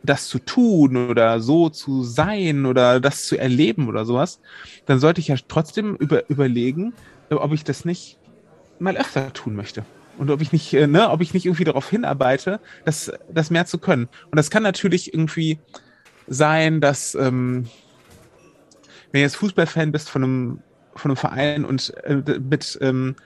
das 0.02 0.28
zu 0.28 0.38
tun 0.38 1.08
oder 1.08 1.40
so 1.40 1.68
zu 1.68 2.02
sein 2.02 2.66
oder 2.66 3.00
das 3.00 3.26
zu 3.26 3.36
erleben 3.36 3.88
oder 3.88 4.04
sowas, 4.04 4.40
dann 4.86 4.98
sollte 4.98 5.20
ich 5.20 5.28
ja 5.28 5.36
trotzdem 5.48 5.96
über, 5.96 6.28
überlegen, 6.30 6.94
ob 7.30 7.52
ich 7.52 7.64
das 7.64 7.84
nicht 7.84 8.18
mal 8.78 8.96
öfter 8.96 9.32
tun 9.32 9.56
möchte. 9.56 9.84
Und 10.18 10.30
ob 10.30 10.40
ich 10.40 10.52
nicht, 10.52 10.72
äh, 10.72 10.86
ne, 10.86 11.10
ob 11.10 11.20
ich 11.20 11.34
nicht 11.34 11.44
irgendwie 11.44 11.64
darauf 11.64 11.90
hinarbeite, 11.90 12.60
das, 12.84 13.12
das 13.30 13.50
mehr 13.50 13.66
zu 13.66 13.78
können. 13.78 14.08
Und 14.30 14.36
das 14.36 14.50
kann 14.50 14.62
natürlich 14.62 15.12
irgendwie 15.12 15.58
sein, 16.26 16.80
dass, 16.80 17.14
ähm, 17.14 17.68
wenn 19.12 19.20
du 19.20 19.20
jetzt 19.20 19.36
Fußballfan 19.36 19.92
bist 19.92 20.08
von 20.08 20.24
einem 20.24 20.58
von 20.98 21.10
einem 21.10 21.16
Verein 21.16 21.64
und 21.64 21.94
äh, 22.04 22.22
mit, 22.40 22.78
ähm, 22.80 23.16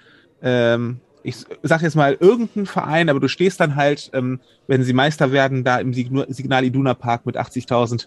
ähm, 0.43 1.01
ich 1.23 1.37
sag 1.63 1.83
jetzt 1.83 1.97
mal 1.97 2.17
irgendein 2.19 2.67
Verein, 2.67 3.09
aber 3.09 3.21
du 3.21 3.29
stehst 3.29 3.61
dann 3.61 3.77
halt, 3.77 4.11
ähm, 4.15 4.41
wenn 4.67 4.83
sie 4.83 4.93
Meister 4.93 5.33
werden, 5.33 5.65
da 5.65 5.79
im 5.79 5.93
Signal 5.93 6.65
Iduna 6.65 6.95
Park 6.95 7.27
mit 7.27 7.37
80.000 7.37 8.07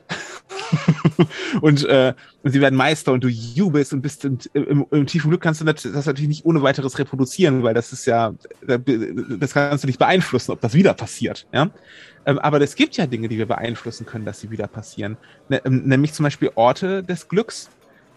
und, 1.62 1.86
äh, 1.86 2.14
und 2.42 2.52
sie 2.52 2.62
werden 2.62 2.76
Meister 2.76 3.12
und 3.12 3.24
du 3.24 3.28
jubelst 3.28 3.94
und 3.94 4.02
bist 4.02 4.26
im, 4.26 4.38
im, 4.54 4.86
im 4.90 5.06
tiefen 5.08 5.30
Glück, 5.30 5.42
kannst 5.42 5.62
du 5.62 5.66
das, 5.66 5.84
natürlich 5.84 6.28
nicht 6.28 6.46
ohne 6.46 6.62
weiteres 6.62 6.98
reproduzieren, 6.98 7.64
weil 7.64 7.74
das 7.74 7.94
ist 7.94 8.06
ja, 8.06 8.34
das 8.62 9.54
kannst 9.54 9.84
du 9.84 9.88
nicht 9.88 10.00
beeinflussen, 10.00 10.52
ob 10.52 10.62
das 10.62 10.74
wieder 10.74 10.94
passiert. 10.94 11.48
Ja? 11.54 11.70
Ähm, 12.26 12.40
aber 12.40 12.62
es 12.62 12.76
gibt 12.76 12.98
ja 12.98 13.06
Dinge, 13.06 13.28
die 13.28 13.38
wir 13.38 13.46
beeinflussen 13.46 14.06
können, 14.06 14.26
dass 14.26 14.40
sie 14.40 14.50
wieder 14.50 14.68
passieren. 14.68 15.18
Ne, 15.50 15.62
ähm, 15.66 15.84
nämlich 15.86 16.14
zum 16.14 16.24
Beispiel 16.24 16.52
Orte 16.56 17.04
des 17.04 17.28
Glücks 17.28 17.70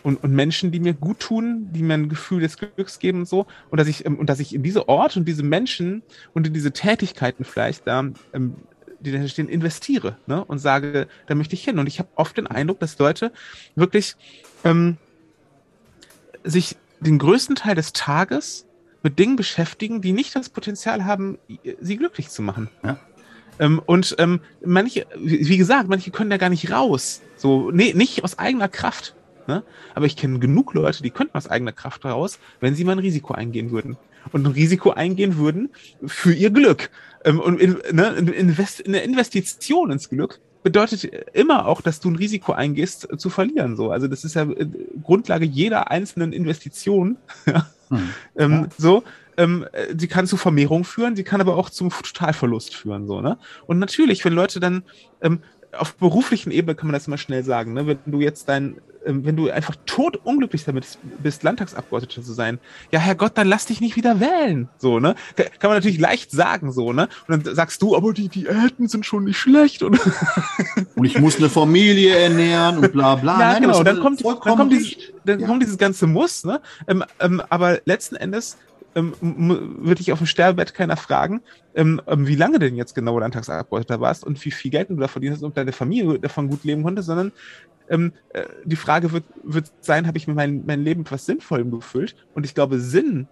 und, 0.06 0.22
und 0.22 0.32
Menschen, 0.32 0.70
die 0.70 0.78
mir 0.78 0.94
gut 0.94 1.18
tun, 1.18 1.68
die 1.72 1.82
mir 1.82 1.94
ein 1.94 2.08
Gefühl 2.08 2.40
des 2.40 2.58
Glücks 2.58 3.00
geben 3.00 3.20
und 3.20 3.28
so. 3.28 3.44
Und 3.70 3.80
dass 3.80 3.88
ich, 3.88 4.06
ähm, 4.06 4.20
und 4.20 4.30
dass 4.30 4.38
ich 4.38 4.54
in 4.54 4.62
diese 4.62 4.88
Orte 4.88 5.18
und 5.18 5.24
diese 5.26 5.42
Menschen 5.42 6.04
und 6.32 6.46
in 6.46 6.54
diese 6.54 6.70
Tätigkeiten 6.70 7.44
vielleicht 7.44 7.88
da, 7.88 8.04
ähm, 8.32 8.54
die 9.00 9.10
da 9.10 9.26
stehen, 9.26 9.48
investiere 9.48 10.16
ne? 10.28 10.44
und 10.44 10.60
sage, 10.60 11.08
da 11.26 11.34
möchte 11.34 11.56
ich 11.56 11.64
hin. 11.64 11.80
Und 11.80 11.88
ich 11.88 11.98
habe 11.98 12.08
oft 12.14 12.36
den 12.36 12.46
Eindruck, 12.46 12.78
dass 12.78 12.96
Leute 13.00 13.32
wirklich 13.74 14.14
ähm, 14.62 14.96
sich 16.44 16.76
den 17.00 17.18
größten 17.18 17.56
Teil 17.56 17.74
des 17.74 17.92
Tages 17.92 18.64
mit 19.02 19.18
Dingen 19.18 19.34
beschäftigen, 19.34 20.02
die 20.02 20.12
nicht 20.12 20.36
das 20.36 20.50
Potenzial 20.50 21.04
haben, 21.04 21.36
sie 21.80 21.96
glücklich 21.96 22.28
zu 22.28 22.42
machen. 22.42 22.68
Ja. 22.84 23.00
Ähm, 23.58 23.82
und 23.84 24.14
ähm, 24.18 24.38
manche, 24.64 25.04
wie 25.18 25.56
gesagt, 25.56 25.88
manche 25.88 26.12
können 26.12 26.30
da 26.30 26.36
gar 26.36 26.50
nicht 26.50 26.70
raus. 26.70 27.22
So, 27.36 27.72
nee, 27.72 27.92
nicht 27.92 28.22
aus 28.22 28.38
eigener 28.38 28.68
Kraft. 28.68 29.16
Ne? 29.46 29.62
Aber 29.94 30.06
ich 30.06 30.16
kenne 30.16 30.38
genug 30.38 30.74
Leute, 30.74 31.02
die 31.02 31.10
könnten 31.10 31.36
aus 31.36 31.48
eigener 31.48 31.72
Kraft 31.72 32.04
raus, 32.04 32.38
wenn 32.60 32.74
sie 32.74 32.84
mal 32.84 32.92
ein 32.92 32.98
Risiko 32.98 33.34
eingehen 33.34 33.70
würden. 33.70 33.96
Und 34.32 34.44
ein 34.44 34.52
Risiko 34.52 34.90
eingehen 34.90 35.36
würden 35.36 35.70
für 36.04 36.32
ihr 36.32 36.50
Glück. 36.50 36.90
Ähm, 37.24 37.40
und 37.40 37.60
in, 37.60 37.78
ne, 37.92 38.08
Invest, 38.16 38.86
eine 38.86 39.00
Investition 39.00 39.90
ins 39.90 40.08
Glück 40.08 40.40
bedeutet 40.62 41.04
immer 41.32 41.66
auch, 41.66 41.80
dass 41.80 42.00
du 42.00 42.10
ein 42.10 42.16
Risiko 42.16 42.52
eingehst, 42.52 43.08
äh, 43.08 43.16
zu 43.16 43.30
verlieren. 43.30 43.76
So, 43.76 43.92
also 43.92 44.08
das 44.08 44.24
ist 44.24 44.34
ja 44.34 44.42
äh, 44.42 44.66
Grundlage 45.02 45.44
jeder 45.44 45.92
einzelnen 45.92 46.32
Investition. 46.32 47.18
hm. 47.88 48.08
ähm, 48.36 48.52
ja. 48.52 48.68
So, 48.76 49.04
ähm, 49.36 49.66
sie 49.96 50.08
kann 50.08 50.26
zu 50.26 50.36
Vermehrung 50.36 50.84
führen, 50.84 51.14
sie 51.14 51.24
kann 51.24 51.40
aber 51.40 51.56
auch 51.56 51.70
zum 51.70 51.90
Totalverlust 51.90 52.74
führen. 52.74 53.06
So, 53.06 53.20
ne? 53.20 53.38
Und 53.66 53.78
natürlich, 53.78 54.24
wenn 54.24 54.32
Leute 54.32 54.58
dann 54.60 54.82
ähm, 55.20 55.40
auf 55.78 55.94
beruflichen 55.96 56.50
Ebene 56.50 56.74
kann 56.74 56.86
man 56.86 56.94
das 56.94 57.06
immer 57.06 57.18
schnell 57.18 57.44
sagen, 57.44 57.72
ne? 57.72 57.86
wenn 57.86 57.98
du 58.06 58.20
jetzt 58.20 58.48
dein, 58.48 58.76
ähm, 59.04 59.24
wenn 59.24 59.36
du 59.36 59.50
einfach 59.50 59.76
tot 59.86 60.18
unglücklich 60.24 60.64
damit 60.64 60.98
bist, 61.22 61.42
Landtagsabgeordneter 61.42 62.22
zu 62.22 62.32
sein, 62.32 62.58
ja 62.90 62.98
Herrgott, 62.98 63.32
dann 63.38 63.48
lass 63.48 63.66
dich 63.66 63.80
nicht 63.80 63.96
wieder 63.96 64.20
wählen. 64.20 64.68
So, 64.78 65.00
ne? 65.00 65.14
Kann 65.36 65.70
man 65.70 65.78
natürlich 65.78 65.98
leicht 65.98 66.30
sagen, 66.30 66.72
so, 66.72 66.92
ne? 66.92 67.08
Und 67.28 67.46
dann 67.46 67.54
sagst 67.54 67.80
du, 67.82 67.96
aber 67.96 68.12
die 68.12 68.28
Diäten 68.28 68.88
sind 68.88 69.06
schon 69.06 69.24
nicht 69.24 69.38
schlecht. 69.38 69.82
Und, 69.82 70.00
und 70.96 71.04
ich 71.04 71.18
muss 71.18 71.36
eine 71.36 71.48
Familie 71.48 72.16
ernähren 72.16 72.78
und 72.78 72.92
bla 72.92 73.14
bla. 73.14 73.36
Ja, 73.46 73.52
Nein, 73.52 73.62
genau, 73.62 73.82
dann 73.82 74.00
kommt, 74.00 74.24
dann 74.24 74.38
kommt, 74.38 74.72
dieses, 74.72 74.96
dann 75.24 75.40
ja. 75.40 75.46
kommt 75.46 75.62
dieses 75.62 75.78
ganze 75.78 76.06
Muss, 76.06 76.44
ne? 76.44 76.60
Ähm, 76.86 77.04
ähm, 77.20 77.42
aber 77.48 77.80
letzten 77.84 78.16
Endes 78.16 78.56
ähm, 78.96 79.14
würde 79.20 80.00
ich 80.00 80.10
auf 80.10 80.18
dem 80.18 80.26
Sterbebett 80.26 80.74
keiner 80.74 80.96
fragen, 80.96 81.42
ähm, 81.74 82.00
ähm, 82.06 82.26
wie 82.26 82.34
lange 82.34 82.58
denn 82.58 82.74
jetzt 82.74 82.94
genau 82.94 83.18
Landtagsabgeordneter 83.18 84.00
warst 84.00 84.24
und 84.24 84.42
wie 84.44 84.50
viel 84.50 84.70
Geld 84.70 84.90
du 84.90 84.96
da 84.96 85.06
verdient 85.06 85.34
hast 85.34 85.42
und 85.42 85.56
deine 85.56 85.72
Familie 85.72 86.18
davon 86.18 86.48
gut 86.48 86.64
leben 86.64 86.82
konnte, 86.82 87.02
sondern 87.02 87.30
ähm, 87.88 88.12
äh, 88.30 88.44
die 88.64 88.76
Frage 88.76 89.12
wird, 89.12 89.24
wird 89.44 89.70
sein, 89.80 90.06
habe 90.06 90.18
ich 90.18 90.26
mir 90.26 90.34
mein, 90.34 90.64
mein 90.66 90.82
Leben 90.82 91.02
etwas 91.02 91.26
Sinnvollem 91.26 91.70
gefüllt? 91.70 92.16
Und 92.34 92.44
ich 92.46 92.54
glaube, 92.54 92.80
Sinn, 92.80 93.28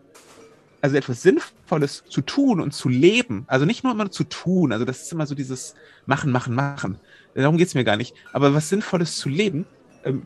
also 0.80 0.96
etwas 0.96 1.22
Sinnvolles 1.22 2.04
zu 2.06 2.20
tun 2.20 2.60
und 2.60 2.74
zu 2.74 2.90
leben, 2.90 3.44
also 3.46 3.64
nicht 3.64 3.84
nur 3.84 3.94
immer 3.94 4.10
zu 4.10 4.24
tun, 4.24 4.70
also 4.70 4.84
das 4.84 5.02
ist 5.02 5.12
immer 5.12 5.26
so 5.26 5.34
dieses 5.34 5.74
Machen, 6.04 6.30
Machen, 6.30 6.54
Machen. 6.54 6.98
Darum 7.34 7.56
geht 7.56 7.68
es 7.68 7.74
mir 7.74 7.84
gar 7.84 7.96
nicht. 7.96 8.14
Aber 8.32 8.54
was 8.54 8.68
Sinnvolles 8.68 9.16
zu 9.16 9.28
leben, 9.28 9.64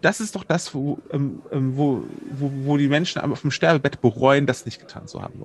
das 0.00 0.20
ist 0.20 0.34
doch 0.34 0.44
das, 0.44 0.74
wo, 0.74 0.98
ähm, 1.12 1.40
ähm, 1.52 1.76
wo, 1.76 2.02
wo, 2.32 2.50
wo 2.64 2.76
die 2.76 2.88
Menschen 2.88 3.20
auf 3.20 3.42
dem 3.42 3.50
Sterbebett 3.50 4.00
bereuen, 4.00 4.46
das 4.46 4.64
nicht 4.64 4.80
getan 4.80 5.06
zu 5.06 5.22
haben. 5.22 5.40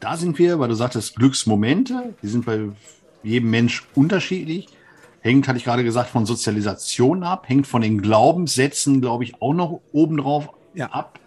Da 0.00 0.16
sind 0.16 0.38
wir, 0.38 0.58
weil 0.58 0.68
du 0.68 0.74
sagtest, 0.74 1.16
Glücksmomente, 1.16 2.14
die 2.22 2.28
sind 2.28 2.44
bei 2.44 2.68
jedem 3.22 3.50
Mensch 3.50 3.86
unterschiedlich. 3.94 4.68
Hängt, 5.20 5.46
hatte 5.46 5.58
ich 5.58 5.64
gerade 5.64 5.84
gesagt, 5.84 6.10
von 6.10 6.26
Sozialisation 6.26 7.22
ab, 7.22 7.48
hängt 7.48 7.68
von 7.68 7.82
den 7.82 8.02
Glaubenssätzen, 8.02 9.00
glaube 9.00 9.22
ich, 9.22 9.40
auch 9.40 9.54
noch 9.54 9.80
obendrauf 9.92 10.48
ja. 10.74 10.86
ab, 10.86 11.20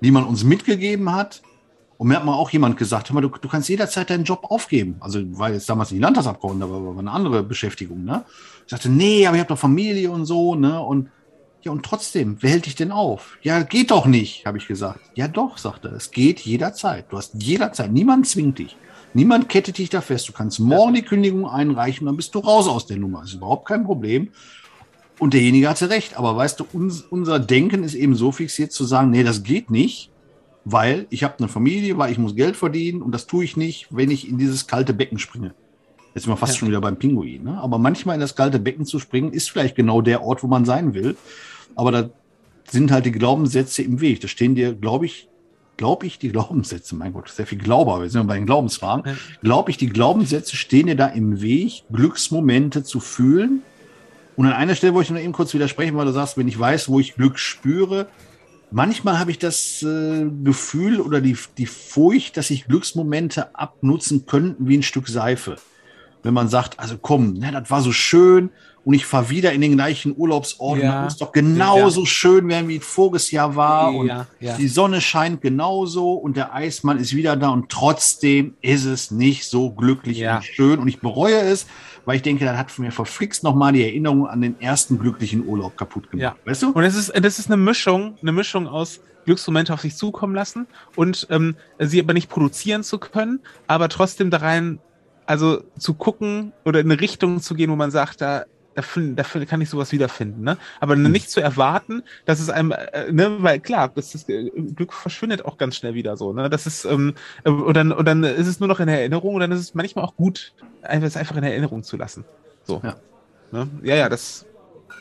die 0.00 0.12
man 0.12 0.24
uns 0.24 0.44
mitgegeben 0.44 1.12
hat. 1.12 1.42
Und 1.98 2.08
mir 2.08 2.16
hat 2.16 2.24
mal 2.24 2.34
auch 2.34 2.50
jemand 2.50 2.76
gesagt, 2.76 3.08
hör 3.08 3.14
mal, 3.14 3.20
du, 3.20 3.28
du 3.28 3.48
kannst 3.48 3.68
jederzeit 3.68 4.10
deinen 4.10 4.24
Job 4.24 4.44
aufgeben. 4.44 4.96
Also 5.00 5.20
war 5.38 5.52
jetzt 5.52 5.68
damals 5.68 5.90
nicht 5.90 6.00
Landtagsabgeordneter, 6.00 6.72
aber 6.72 6.94
war 6.94 6.98
eine 6.98 7.10
andere 7.10 7.42
Beschäftigung. 7.42 8.04
Ne? 8.04 8.24
Ich 8.64 8.70
sagte, 8.70 8.88
nee, 8.88 9.26
aber 9.26 9.36
ich 9.36 9.40
habe 9.40 9.48
doch 9.48 9.58
Familie 9.58 10.12
und 10.12 10.24
so. 10.24 10.54
Ne? 10.54 10.80
Und 10.80 11.10
ja, 11.62 11.70
und 11.70 11.84
trotzdem, 11.84 12.38
wer 12.40 12.50
hält 12.50 12.66
dich 12.66 12.74
denn 12.74 12.90
auf? 12.90 13.38
Ja, 13.42 13.62
geht 13.62 13.90
doch 13.92 14.06
nicht, 14.06 14.46
habe 14.46 14.58
ich 14.58 14.66
gesagt. 14.66 15.00
Ja, 15.14 15.28
doch, 15.28 15.58
sagt 15.58 15.84
er, 15.84 15.92
es 15.92 16.10
geht 16.10 16.40
jederzeit. 16.40 17.06
Du 17.10 17.16
hast 17.16 17.34
jederzeit, 17.40 17.92
niemand 17.92 18.26
zwingt 18.26 18.58
dich. 18.58 18.76
Niemand 19.14 19.48
kettet 19.48 19.78
dich 19.78 19.90
da 19.90 20.00
fest. 20.00 20.28
Du 20.28 20.32
kannst 20.32 20.58
morgen 20.58 20.94
die 20.94 21.02
Kündigung 21.02 21.48
einreichen, 21.48 22.06
dann 22.06 22.16
bist 22.16 22.34
du 22.34 22.40
raus 22.40 22.66
aus 22.66 22.86
der 22.86 22.96
Nummer. 22.96 23.20
Das 23.20 23.30
ist 23.30 23.36
überhaupt 23.36 23.68
kein 23.68 23.84
Problem. 23.84 24.30
Und 25.18 25.34
derjenige 25.34 25.68
hatte 25.68 25.90
recht. 25.90 26.16
Aber 26.16 26.36
weißt 26.36 26.58
du, 26.58 26.66
uns, 26.72 27.02
unser 27.02 27.38
Denken 27.38 27.84
ist 27.84 27.94
eben 27.94 28.14
so 28.14 28.32
fixiert 28.32 28.72
zu 28.72 28.84
sagen, 28.84 29.10
nee, 29.10 29.22
das 29.22 29.42
geht 29.42 29.70
nicht, 29.70 30.10
weil 30.64 31.06
ich 31.10 31.22
habe 31.22 31.34
eine 31.38 31.48
Familie, 31.48 31.98
weil 31.98 32.10
ich 32.10 32.18
muss 32.18 32.34
Geld 32.34 32.56
verdienen 32.56 33.02
und 33.02 33.12
das 33.12 33.26
tue 33.26 33.44
ich 33.44 33.56
nicht, 33.56 33.88
wenn 33.90 34.10
ich 34.10 34.28
in 34.28 34.38
dieses 34.38 34.66
kalte 34.66 34.94
Becken 34.94 35.18
springe. 35.18 35.54
Jetzt 36.14 36.24
sind 36.24 36.32
wir 36.32 36.36
fast 36.36 36.54
ja. 36.54 36.58
schon 36.58 36.68
wieder 36.68 36.80
beim 36.80 36.96
Pinguin. 36.96 37.44
Ne? 37.44 37.58
Aber 37.60 37.78
manchmal 37.78 38.14
in 38.14 38.20
das 38.20 38.34
kalte 38.34 38.58
Becken 38.58 38.84
zu 38.84 38.98
springen, 38.98 39.32
ist 39.32 39.50
vielleicht 39.50 39.76
genau 39.76 40.00
der 40.00 40.22
Ort, 40.22 40.42
wo 40.42 40.46
man 40.46 40.64
sein 40.64 40.94
will. 40.94 41.16
Aber 41.76 41.92
da 41.92 42.10
sind 42.68 42.90
halt 42.90 43.06
die 43.06 43.12
Glaubenssätze 43.12 43.82
im 43.82 44.00
Weg. 44.00 44.20
Da 44.20 44.28
stehen 44.28 44.54
dir, 44.54 44.74
glaube 44.74 45.06
ich, 45.06 45.28
glaube 45.76 46.06
ich, 46.06 46.18
die 46.18 46.28
Glaubenssätze, 46.28 46.94
mein 46.94 47.12
Gott, 47.12 47.28
sehr 47.28 47.46
viel 47.46 47.58
Glaube, 47.58 47.92
aber 47.92 48.02
wir 48.02 48.10
sind 48.10 48.26
bei 48.26 48.36
den 48.36 48.46
Glaubensfragen. 48.46 49.04
Ja. 49.04 49.18
Glaube 49.42 49.70
ich, 49.70 49.76
die 49.76 49.88
Glaubenssätze 49.88 50.56
stehen 50.56 50.86
dir 50.86 50.96
da 50.96 51.06
im 51.06 51.40
Weg, 51.40 51.84
Glücksmomente 51.92 52.84
zu 52.84 53.00
fühlen. 53.00 53.62
Und 54.36 54.46
an 54.46 54.52
einer 54.52 54.74
Stelle 54.74 54.94
wollte 54.94 55.08
ich 55.08 55.10
noch 55.10 55.20
eben 55.20 55.32
kurz 55.32 55.52
widersprechen, 55.54 55.96
weil 55.96 56.06
du 56.06 56.12
sagst, 56.12 56.38
wenn 56.38 56.48
ich 56.48 56.58
weiß, 56.58 56.88
wo 56.88 57.00
ich 57.00 57.14
Glück 57.14 57.38
spüre, 57.38 58.08
manchmal 58.70 59.18
habe 59.18 59.30
ich 59.30 59.38
das 59.38 59.82
äh, 59.82 60.26
Gefühl 60.42 61.00
oder 61.00 61.20
die, 61.20 61.36
die 61.58 61.66
Furcht, 61.66 62.36
dass 62.36 62.48
sich 62.48 62.66
Glücksmomente 62.66 63.54
abnutzen 63.54 64.26
könnten 64.26 64.68
wie 64.68 64.78
ein 64.78 64.82
Stück 64.82 65.08
Seife. 65.08 65.56
Wenn 66.22 66.34
man 66.34 66.48
sagt, 66.48 66.78
also 66.78 66.96
komm, 67.00 67.34
ne, 67.34 67.50
das 67.50 67.70
war 67.70 67.82
so 67.82 67.92
schön, 67.92 68.50
und 68.84 68.94
ich 68.94 69.06
fahre 69.06 69.30
wieder 69.30 69.52
in 69.52 69.60
den 69.60 69.76
gleichen 69.76 70.14
Urlaubsort 70.16 70.80
ja. 70.80 71.02
muss 71.04 71.16
doch 71.16 71.30
genauso 71.30 72.00
ja. 72.00 72.06
schön 72.06 72.48
werden, 72.48 72.68
wie 72.68 72.76
es 72.76 72.84
voriges 72.84 73.30
Jahr 73.30 73.54
war. 73.54 73.94
Und 73.94 74.08
ja, 74.08 74.26
die 74.40 74.68
Sonne 74.68 75.00
scheint 75.00 75.40
genauso 75.40 76.14
und 76.14 76.36
der 76.36 76.52
Eismann 76.52 76.98
ist 76.98 77.14
wieder 77.14 77.36
da 77.36 77.50
und 77.50 77.68
trotzdem 77.68 78.54
ist 78.60 78.84
es 78.84 79.10
nicht 79.10 79.48
so 79.48 79.70
glücklich 79.70 80.26
und 80.26 80.44
schön. 80.44 80.80
Und 80.80 80.88
ich 80.88 81.00
bereue 81.00 81.40
es, 81.40 81.66
weil 82.04 82.16
ich 82.16 82.22
denke, 82.22 82.44
das 82.44 82.56
hat 82.56 82.76
mir 82.78 82.90
verflixt 82.90 83.44
nochmal 83.44 83.72
die 83.72 83.84
Erinnerung 83.84 84.26
an 84.26 84.40
den 84.40 84.60
ersten 84.60 84.98
glücklichen 84.98 85.46
Urlaub 85.46 85.76
kaputt 85.76 86.10
gemacht. 86.10 86.36
Weißt 86.44 86.62
du? 86.64 86.70
Und 86.70 86.82
es 86.82 86.96
ist, 86.96 87.12
das 87.14 87.38
ist 87.38 87.46
eine 87.46 87.56
Mischung, 87.56 88.16
eine 88.20 88.32
Mischung 88.32 88.66
aus 88.66 89.00
Glücksmomente 89.24 89.72
auf 89.72 89.82
sich 89.82 89.96
zukommen 89.96 90.34
lassen 90.34 90.66
und 90.96 91.28
ähm, 91.30 91.54
sie 91.78 92.00
aber 92.00 92.12
nicht 92.12 92.28
produzieren 92.28 92.82
zu 92.82 92.98
können, 92.98 93.38
aber 93.68 93.88
trotzdem 93.88 94.30
da 94.30 94.38
rein 94.38 94.80
also 95.26 95.62
zu 95.78 95.94
gucken 95.94 96.52
oder 96.64 96.80
in 96.80 96.90
eine 96.90 97.00
Richtung 97.00 97.40
zu 97.40 97.54
gehen, 97.54 97.70
wo 97.70 97.76
man 97.76 97.90
sagt, 97.90 98.20
da 98.20 98.44
dafür, 98.74 99.14
dafür 99.14 99.46
kann 99.46 99.60
ich 99.60 99.68
sowas 99.68 99.92
wiederfinden, 99.92 100.42
ne? 100.42 100.58
Aber 100.80 100.96
mhm. 100.96 101.10
nicht 101.10 101.30
zu 101.30 101.40
erwarten, 101.40 102.02
dass 102.24 102.40
es 102.40 102.50
einem, 102.50 102.72
äh, 102.72 103.10
ne, 103.12 103.36
weil 103.42 103.60
klar, 103.60 103.90
das 103.94 104.14
ist, 104.14 104.28
äh, 104.28 104.50
Glück 104.50 104.92
verschwindet 104.92 105.44
auch 105.44 105.58
ganz 105.58 105.76
schnell 105.76 105.94
wieder 105.94 106.16
so, 106.16 106.32
ne? 106.32 106.50
Das 106.50 106.66
ist, 106.66 106.84
ähm, 106.84 107.14
äh, 107.44 107.50
und 107.50 107.74
dann, 107.76 107.92
und 107.92 108.06
dann 108.06 108.24
ist 108.24 108.46
es 108.46 108.60
nur 108.60 108.68
noch 108.68 108.80
in 108.80 108.88
Erinnerung 108.88 109.34
und 109.34 109.40
dann 109.40 109.52
ist 109.52 109.60
es 109.60 109.74
manchmal 109.74 110.04
auch 110.04 110.16
gut, 110.16 110.52
es 110.82 111.16
einfach 111.16 111.36
in 111.36 111.44
Erinnerung 111.44 111.82
zu 111.82 111.96
lassen. 111.96 112.24
So. 112.64 112.80
Ja, 112.82 112.96
ne? 113.50 113.68
ja, 113.82 113.94
ja, 113.94 114.08
das, 114.08 114.46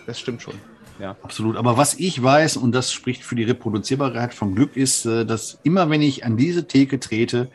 das 0.05 0.19
stimmt 0.19 0.41
schon. 0.41 0.55
Ja. 0.99 1.15
Absolut. 1.23 1.57
Aber 1.57 1.77
was 1.77 1.95
ich 1.95 2.21
weiß, 2.21 2.57
und 2.57 2.73
das 2.73 2.91
spricht 2.91 3.23
für 3.23 3.35
die 3.35 3.43
Reproduzierbarkeit 3.43 4.33
von 4.33 4.53
Glück, 4.53 4.77
ist, 4.77 5.05
äh, 5.05 5.25
dass 5.25 5.59
immer 5.63 5.89
wenn 5.89 6.01
ich 6.01 6.25
an 6.25 6.37
diese 6.37 6.67
Theke 6.67 6.99
trete, 6.99 7.49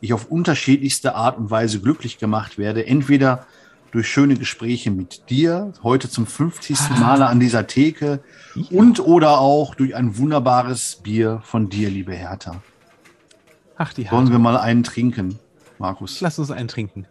ich 0.00 0.12
auf 0.12 0.26
unterschiedlichste 0.30 1.14
Art 1.14 1.38
und 1.38 1.50
Weise 1.50 1.80
glücklich 1.80 2.18
gemacht 2.18 2.58
werde. 2.58 2.86
Entweder 2.86 3.46
durch 3.92 4.08
schöne 4.08 4.36
Gespräche 4.36 4.90
mit 4.90 5.30
dir, 5.30 5.72
heute 5.82 6.08
zum 6.08 6.26
50. 6.26 6.78
Ah. 6.78 7.00
Male 7.00 7.26
an 7.26 7.40
dieser 7.40 7.66
Theke 7.66 8.20
ja. 8.54 8.78
und 8.78 9.00
oder 9.00 9.40
auch 9.40 9.74
durch 9.74 9.94
ein 9.94 10.16
wunderbares 10.16 11.00
Bier 11.02 11.40
von 11.44 11.68
dir, 11.68 11.90
liebe 11.90 12.12
Hertha. 12.12 12.62
Ach, 13.76 13.92
die 13.92 14.04
Hertha. 14.04 14.16
Wollen 14.16 14.30
wir 14.30 14.38
mal 14.38 14.56
einen 14.56 14.84
trinken, 14.84 15.38
Markus? 15.78 16.20
Lass 16.20 16.38
uns 16.38 16.50
einen 16.50 16.68
trinken. 16.68 17.06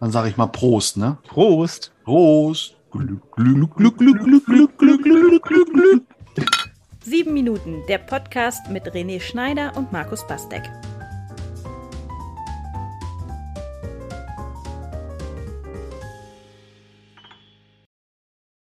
Dann 0.00 0.10
sage 0.10 0.28
ich 0.28 0.36
mal 0.36 0.46
Prost, 0.46 0.96
ne? 0.96 1.18
Prost. 1.28 1.92
Prost. 2.04 2.76
Glück, 2.90 3.30
Glück, 3.36 3.76
Glück, 3.76 3.98
Glück, 3.98 4.18
Glück, 4.24 4.44
Glück, 4.46 4.78
Glück, 4.78 5.02
Glück, 5.02 5.02
Glück, 5.02 5.44
Glück, 5.44 5.72
Glück. 5.72 6.70
Sieben 7.04 7.32
Minuten, 7.34 7.82
der 7.88 7.98
Podcast 7.98 8.68
mit 8.68 8.84
René 8.86 9.20
Schneider 9.20 9.76
und 9.76 9.92
Markus 9.92 10.26
Bastek. 10.26 10.62